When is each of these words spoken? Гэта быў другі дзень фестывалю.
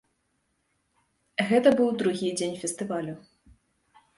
Гэта 1.51 1.69
быў 1.81 1.89
другі 1.99 2.27
дзень 2.41 2.59
фестывалю. 2.63 3.15